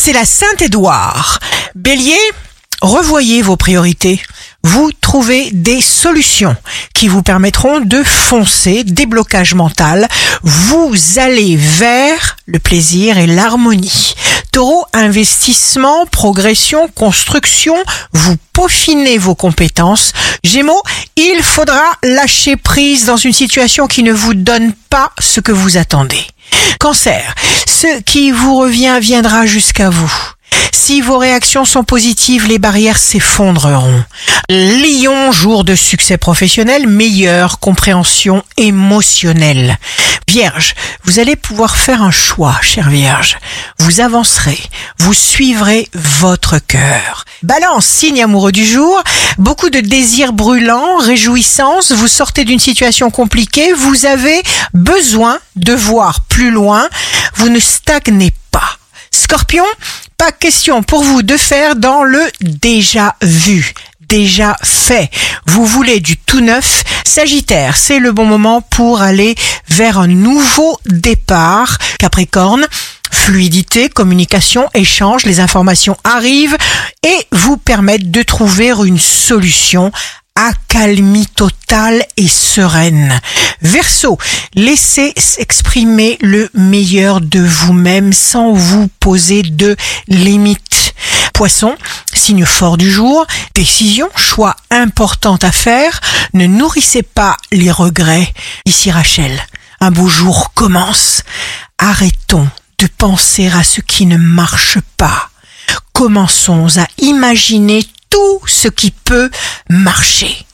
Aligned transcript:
c'est 0.00 0.14
la 0.14 0.24
Saint-Édouard. 0.24 1.40
Bélier, 1.74 2.16
revoyez 2.80 3.42
vos 3.42 3.58
priorités. 3.58 4.22
Vous 4.62 4.90
trouvez 4.98 5.50
des 5.52 5.82
solutions 5.82 6.56
qui 6.94 7.06
vous 7.06 7.22
permettront 7.22 7.80
de 7.80 8.02
foncer, 8.02 8.82
déblocage 8.82 9.52
mental. 9.52 10.08
Vous 10.42 10.94
allez 11.18 11.54
vers 11.54 12.36
le 12.46 12.58
plaisir 12.58 13.18
et 13.18 13.26
l'harmonie. 13.26 14.14
Taureau, 14.52 14.86
investissement, 14.94 16.06
progression, 16.06 16.88
construction, 16.88 17.76
vous 18.14 18.36
peaufinez 18.54 19.18
vos 19.18 19.34
compétences. 19.34 20.14
Gémeaux, 20.42 20.82
il 21.16 21.42
faudra 21.42 21.84
lâcher 22.02 22.56
prise 22.56 23.04
dans 23.04 23.18
une 23.18 23.34
situation 23.34 23.86
qui 23.86 24.02
ne 24.02 24.14
vous 24.14 24.32
donne 24.32 24.72
pas 24.88 25.12
ce 25.18 25.40
que 25.40 25.52
vous 25.52 25.76
attendez. 25.76 26.24
Cancer, 26.78 27.34
ce 27.66 28.00
qui 28.00 28.30
vous 28.30 28.56
revient 28.56 28.98
viendra 29.00 29.46
jusqu'à 29.46 29.90
vous. 29.90 30.12
Si 30.82 31.02
vos 31.02 31.18
réactions 31.18 31.66
sont 31.66 31.84
positives, 31.84 32.48
les 32.48 32.58
barrières 32.58 32.96
s'effondreront. 32.96 34.02
Lion, 34.48 35.30
jour 35.30 35.62
de 35.62 35.74
succès 35.74 36.16
professionnel, 36.16 36.88
meilleure 36.88 37.58
compréhension 37.58 38.42
émotionnelle. 38.56 39.76
Vierge, 40.26 40.74
vous 41.04 41.18
allez 41.18 41.36
pouvoir 41.36 41.76
faire 41.76 42.02
un 42.02 42.10
choix, 42.10 42.58
chère 42.62 42.88
Vierge. 42.88 43.36
Vous 43.78 44.00
avancerez, 44.00 44.58
vous 44.98 45.12
suivrez 45.12 45.86
votre 45.92 46.58
cœur. 46.58 47.26
Balance, 47.42 47.84
signe 47.84 48.22
amoureux 48.22 48.50
du 48.50 48.64
jour, 48.64 49.02
beaucoup 49.36 49.68
de 49.68 49.80
désirs 49.80 50.32
brûlants, 50.32 50.96
réjouissances, 50.96 51.92
vous 51.92 52.08
sortez 52.08 52.46
d'une 52.46 52.58
situation 52.58 53.10
compliquée, 53.10 53.74
vous 53.74 54.06
avez 54.06 54.42
besoin 54.72 55.40
de 55.56 55.74
voir 55.74 56.22
plus 56.22 56.50
loin, 56.50 56.88
vous 57.34 57.50
ne 57.50 57.60
stagnez 57.60 58.32
pas. 58.50 58.78
Scorpion, 59.12 59.64
pas 60.20 60.32
question 60.32 60.82
pour 60.82 61.02
vous 61.02 61.22
de 61.22 61.38
faire 61.38 61.76
dans 61.76 62.04
le 62.04 62.20
déjà 62.42 63.16
vu 63.22 63.72
déjà 64.06 64.56
fait. 64.62 65.08
Vous 65.46 65.64
voulez 65.64 66.00
du 66.00 66.18
tout 66.18 66.40
neuf. 66.40 66.82
Sagittaire, 67.06 67.76
c'est 67.76 68.00
le 68.00 68.12
bon 68.12 68.26
moment 68.26 68.60
pour 68.60 69.00
aller 69.00 69.34
vers 69.68 69.98
un 69.98 70.08
nouveau 70.08 70.78
départ. 70.84 71.78
Capricorne, 71.98 72.66
fluidité, 73.10 73.88
communication, 73.88 74.68
échange, 74.74 75.24
les 75.24 75.40
informations 75.40 75.96
arrivent 76.04 76.56
et 77.02 77.26
vous 77.32 77.56
permettent 77.56 78.10
de 78.10 78.22
trouver 78.22 78.72
une 78.84 78.98
solution 78.98 79.92
accalmie 80.48 81.26
totale 81.26 82.02
et 82.16 82.28
sereine. 82.28 83.20
Verseau, 83.60 84.16
laissez 84.54 85.12
s'exprimer 85.16 86.16
le 86.22 86.48
meilleur 86.54 87.20
de 87.20 87.40
vous-même 87.40 88.12
sans 88.12 88.52
vous 88.52 88.88
poser 89.00 89.42
de 89.42 89.76
limites. 90.08 90.94
Poisson, 91.34 91.76
signe 92.14 92.46
fort 92.46 92.78
du 92.78 92.90
jour, 92.90 93.26
décision, 93.54 94.08
choix 94.16 94.56
important 94.70 95.36
à 95.42 95.52
faire, 95.52 96.00
ne 96.32 96.46
nourrissez 96.46 97.02
pas 97.02 97.36
les 97.52 97.70
regrets. 97.70 98.32
Ici 98.64 98.90
Rachel, 98.90 99.38
un 99.80 99.90
beau 99.90 100.08
jour 100.08 100.52
commence. 100.54 101.22
Arrêtons 101.78 102.48
de 102.78 102.86
penser 102.86 103.48
à 103.48 103.62
ce 103.62 103.82
qui 103.82 104.06
ne 104.06 104.16
marche 104.16 104.78
pas. 104.96 105.28
Commençons 105.92 106.78
à 106.78 106.86
imaginer 106.98 107.84
tout 108.10 108.40
ce 108.46 108.68
qui 108.68 108.90
peut 108.90 109.30
marcher. 109.68 110.44